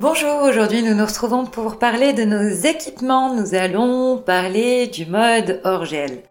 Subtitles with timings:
[0.00, 3.34] Bonjour, aujourd'hui nous nous retrouvons pour parler de nos équipements.
[3.34, 6.22] Nous allons parler du mode hors gel.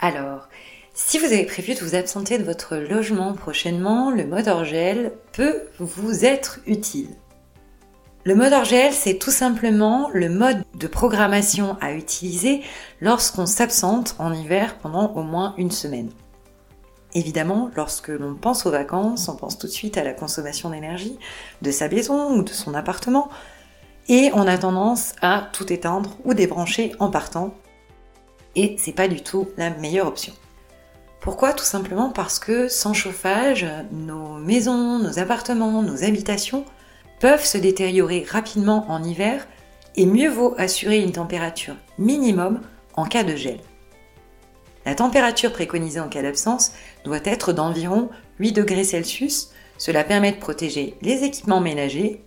[0.00, 0.50] Alors,
[0.92, 5.12] si vous avez prévu de vous absenter de votre logement prochainement, le mode hors gel
[5.32, 7.08] peut vous être utile.
[8.24, 12.60] Le mode hors gel, c'est tout simplement le mode de programmation à utiliser
[13.00, 16.10] lorsqu'on s'absente en hiver pendant au moins une semaine.
[17.14, 21.18] Évidemment, lorsque l'on pense aux vacances, on pense tout de suite à la consommation d'énergie
[21.60, 23.28] de sa maison ou de son appartement,
[24.08, 27.54] et on a tendance à tout éteindre ou débrancher en partant,
[28.54, 30.32] et c'est pas du tout la meilleure option.
[31.20, 31.52] Pourquoi?
[31.52, 36.64] Tout simplement parce que sans chauffage, nos maisons, nos appartements, nos habitations
[37.20, 39.46] peuvent se détériorer rapidement en hiver
[39.96, 42.60] et mieux vaut assurer une température minimum
[42.94, 43.60] en cas de gel.
[44.86, 46.72] La température préconisée en cas d'absence
[47.04, 49.50] doit être d'environ 8 degrés Celsius.
[49.78, 52.24] Cela permet de protéger les équipements ménagers,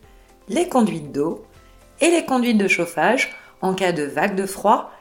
[0.50, 1.46] les conduites d'eau
[2.02, 4.92] et les conduites de chauffage en cas de vague de froid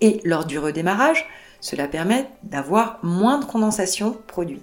[0.00, 1.26] et lors du redémarrage,
[1.60, 4.62] cela permet d'avoir moins de condensation produit.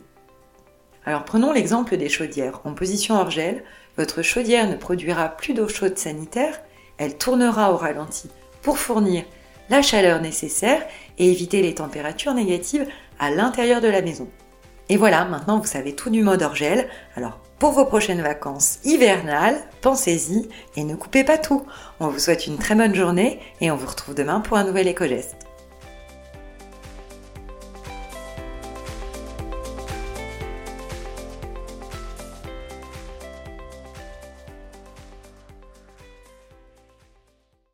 [1.06, 2.62] Alors prenons l'exemple des chaudières.
[2.64, 3.64] En position hors gel,
[3.98, 6.62] votre chaudière ne produira plus d'eau chaude sanitaire,
[6.98, 8.30] elle tournera au ralenti
[8.62, 9.24] pour fournir
[9.70, 10.82] la chaleur nécessaire
[11.18, 12.88] et éviter les températures négatives
[13.20, 14.28] à l'intérieur de la maison.
[14.90, 16.88] Et voilà, maintenant vous savez tout du mode hors gel.
[17.16, 21.66] Alors pour vos prochaines vacances hivernales, pensez-y et ne coupez pas tout.
[22.00, 24.88] On vous souhaite une très bonne journée et on vous retrouve demain pour un nouvel
[24.88, 25.38] éco-geste.